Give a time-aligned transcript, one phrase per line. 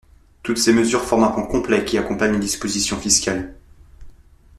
[0.41, 3.53] Toutes ces mesures forment un plan complet qui accompagne les dispositions fiscales.